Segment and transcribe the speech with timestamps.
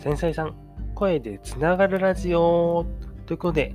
[0.00, 0.54] 繊細さん、
[0.94, 2.86] 声でつながるラジオ
[3.26, 3.74] ということで、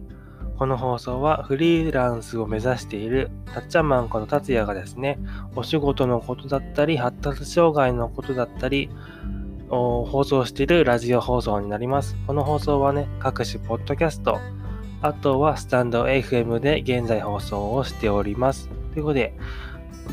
[0.57, 5.19] この放送はフリーランスを目指しているたっちゃんマンこと達也がですね、
[5.55, 8.89] お仕事のことだったり、発達障害のことだったり、
[9.69, 12.15] 放送しているラジオ放送になります。
[12.25, 14.39] この放送はね、各種ポッドキャスト、
[15.03, 18.67] あとはスタンド FM で現在放送をしております。
[18.93, 19.35] ということで、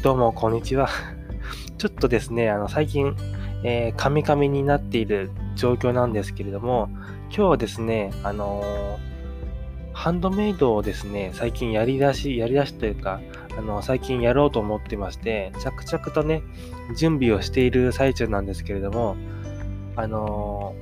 [0.03, 0.91] どうもこんにちは。
[1.79, 3.17] ちょっとですね、あの最近、
[3.65, 6.89] えー、カミカミになっている状況なんですけれども、
[7.29, 8.99] 今日はですね、あの
[9.93, 13.21] ハンドメイドをですね、最近やり出し、やり出しというか、
[13.57, 16.43] あの、最近やろうと思ってまして、着々とね、
[16.97, 19.17] 準備をしている最中なんですけれども、
[19.97, 20.75] あの、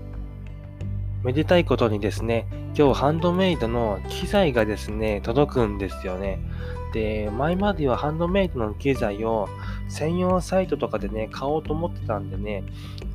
[1.25, 2.47] めでたいことにですね、
[2.79, 6.39] 今日ハンドメイドの機材がですね、届くんですよね。
[6.95, 9.49] で、前まではハンドメイドの機材を
[9.89, 12.63] 専用サイトとかでね、買おうと思ってたんでね、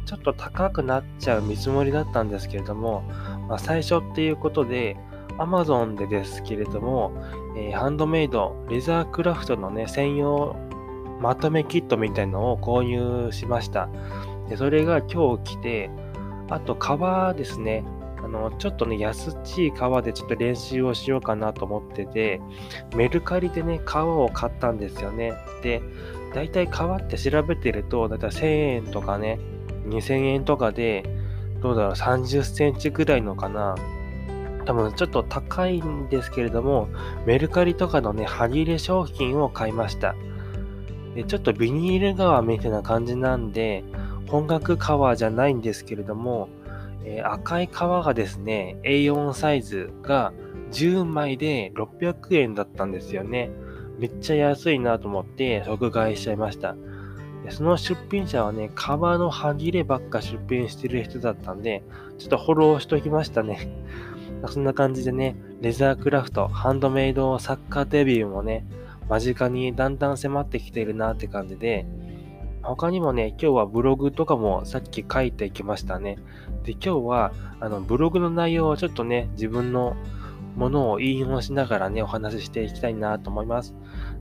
[0.06, 3.02] ちょっと高くなっちゃう見積もりだったんですけれども、
[3.48, 4.98] まあ、最初っていうことで、
[5.38, 7.12] Amazon でですけれども、
[7.58, 10.56] えー、ハンドメイド、レザークラフトのね、専用
[11.20, 13.90] まとめキットみたいのを購入しました。
[14.50, 15.90] で、それが今日来て、
[16.50, 17.84] あと革ですね。
[18.24, 22.42] あの、ちょっとね、安っちい革でちょっと練習をしようかなと思ってて、
[22.96, 25.34] メルカリでね、革を買ったんですよね。
[25.64, 25.82] で、
[26.34, 29.40] だいたい革って調べてると、だいたい1000円とかね、
[29.88, 31.04] 2000円とかで、
[31.62, 33.76] どうだろう、30センチぐらいのかな、
[34.66, 36.90] 多分ちょっと高いんですけれども、
[37.26, 40.16] メルカリとかのね、歯切れ商品を買いました。
[41.16, 43.84] でちょっとビニール革みたいな感じなんで、
[44.28, 46.50] 本格革じゃないんですけれども、
[47.06, 50.34] えー、赤い革がですね、A4 サイズが
[50.72, 53.50] 10枚で600円だったんですよね。
[53.98, 56.76] めっちゃ安いなと思って即買いしちゃいました。
[57.46, 61.84] でその出品者はね、革の歯切ればっか出品してる人だったんで、
[62.18, 63.70] ちょっとフォローしときましたね。
[64.48, 68.66] そんな感じでね、レザークラフト、ハンドメイドサッカーデビューもね、
[69.10, 71.86] 間近にだんだん迫ってきてるなって感じで、
[72.64, 76.18] 他にもね、今日はブログとかもさっき書いてきましたね。
[76.64, 79.96] で、今日は、あの、ブログの内容をちょっとね、自分の
[80.56, 83.76] ものを引用しながらね、お話ししていきたいなと思います。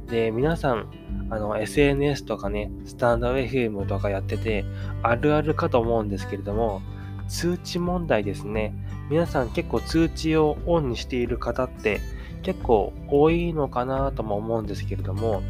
[0.07, 0.91] で、皆さん、
[1.31, 4.65] あの、SNS とかね、スタンド FM とかやってて、
[5.03, 6.83] あるあるかと思うんですけれども、
[7.29, 8.75] 通知問題ですね。
[9.11, 12.01] 皆さん結構通知をオンにしている方って
[12.43, 15.43] 結構多いのかなとも思うんですけれども、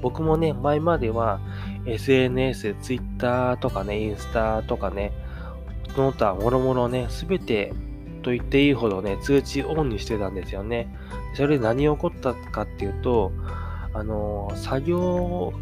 [0.00, 1.40] 僕もね、前までは
[1.86, 5.12] SNS、Twitter とかね、インスタとかね、
[5.94, 7.72] その他もろもろね、すべて
[8.22, 10.88] と言っていいほどね、通知オンにしてたんですよね。
[11.34, 13.32] それで何起こったかっていうと、
[13.92, 15.52] あの、作業、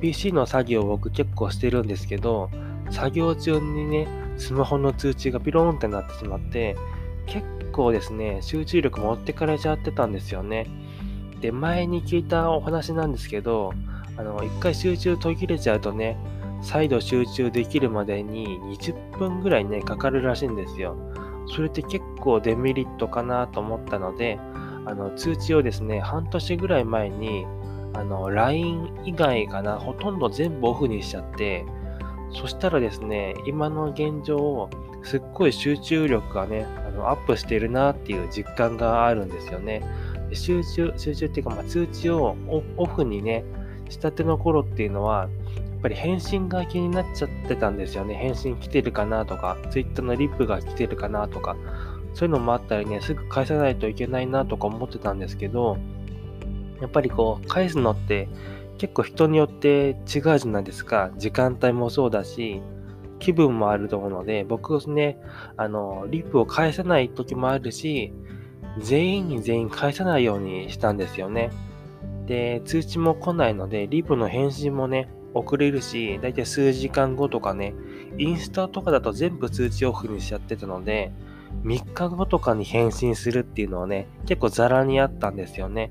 [0.00, 2.50] PC の作業を僕結構してるんですけど、
[2.90, 6.76] 作業中にね、スマホの通知がピローンってなってしまって、
[7.26, 10.66] 結構ですね、集中力持ってかれちゃってたんですよね。
[11.40, 13.72] で、前に聞いたお話なんですけど、
[14.16, 16.16] あの、一回集中途切れちゃうとね、
[16.62, 18.46] 再度集中できるまでに
[18.78, 20.96] 20分ぐらいね、かかるらしいんですよ。
[21.48, 24.38] それって結構デメリットかなと思ったので、
[24.86, 27.46] あの、通知をですね、半年ぐらい前に、
[27.94, 31.64] あの、LINE 以外かな、ほとんど全部オフにしちゃって、
[32.32, 34.68] そしたらですね、今の現状、
[35.02, 39.82] すっごい集中力がね、あのアップしてるなっていう実感があるんですよね。
[40.32, 42.36] 集中、集中っていうか、まあ、通知を
[42.76, 43.44] オフにね、
[43.88, 48.14] したての頃っていうのは、やっぱり返信が気になっちゃってたんですよね。
[48.14, 51.56] 返信来てるかなとか、Twitter のリップが来てるかなとか、
[52.14, 55.76] そういうのもあったりね、すぐ返さないといけないなとか思ってたんですけど、
[56.80, 58.28] やっぱりこう、返すのって
[58.78, 61.10] 結構人によって違うじゃないですか。
[61.16, 62.62] 時間帯もそうだし、
[63.18, 65.18] 気分もあると思うので、僕ね、
[65.56, 68.12] あの、リップを返さない時もあるし、
[68.80, 71.50] 全員に全員返さないようにしたんですよね。
[72.26, 77.74] で、通知も来ないので、リプの返信もね、遅れるし、だいたい数時間後とかね、
[78.18, 81.12] インスタとかだと全部通知オフにしちゃってたので、
[81.64, 85.90] 3日後とかに返信するっていうのはね、結構ザラにあったんですよね。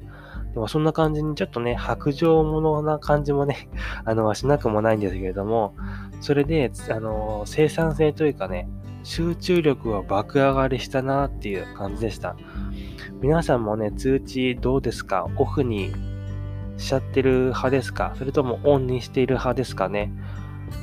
[0.53, 3.69] でもそんな感じにちょっとね、白状者な感じもね、
[4.05, 5.75] あの、しなくもないんですけれども、
[6.21, 8.69] それで、あの、生産性というかね、
[9.03, 12.35] 集中力は爆上がりしたなっていう感じでした。
[13.21, 15.27] 皆さんもね、通知どうですか？
[15.37, 15.91] オフに
[16.83, 18.13] しちゃってる派ですか？
[18.17, 20.11] それともオンにしている派ですかね？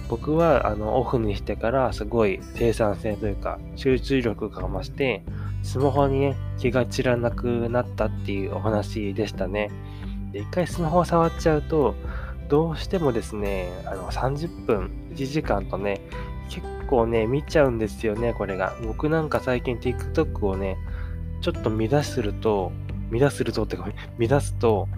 [0.09, 5.23] 僕はあのオフにしてからすごい生産性というか集中力が増して
[5.63, 9.71] スマホにね、気が散らなくなったっていうお話でしたね。
[10.33, 11.95] で、一回スマホを触っちゃうと、
[12.49, 16.01] どうしてもですね、あの30分、1時間とね、
[16.49, 18.75] 結構ね、見ちゃうんですよね、これが。
[18.87, 20.79] 僕なんか最近 TikTok をね、
[21.43, 22.73] ちょっと乱すると、
[23.11, 23.87] 乱するとってか、
[24.19, 24.89] 乱すと、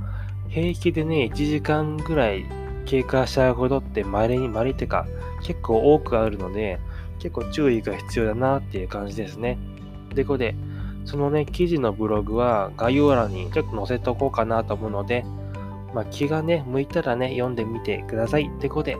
[0.53, 2.45] 平気でね、1時間ぐらい
[2.85, 5.07] 経過しちゃうほどって稀に、稀ってか、
[5.43, 6.79] 結構多くあるので、
[7.19, 9.59] 結構注意が必要だなっていう感じですね。
[10.15, 10.55] で、これで、
[11.07, 15.25] そのね、記事のブログは概要欄にちょっと載せとこうかなと思うので、
[15.95, 18.51] まあ、気がね、向いたらね、読んでみてください。
[18.55, 18.99] ってことで、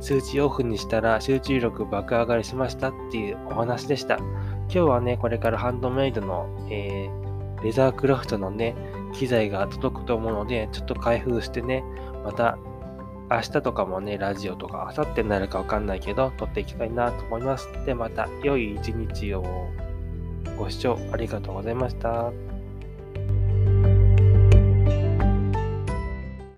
[0.00, 4.18] 通知オフにしたら集中力爆上がりしましたっていうお話でした。
[4.18, 8.76] 今日はね、これからハンドメイドの、えー、レザークラフトのね、
[9.12, 11.84] 機材が届くと思うので、ちょっと開封してね、
[12.24, 12.58] また
[13.30, 17.68] 明日とかもね、ラジオとか、明後日になるかわかんないけど、撮っていきたいなと思います。
[17.86, 19.70] で、また良い一日を
[20.58, 22.51] ご視聴ありがとうございました。